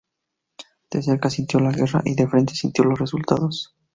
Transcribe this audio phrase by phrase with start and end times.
[0.89, 3.75] De cerca sintió la guerra y de frente sintió los resultados.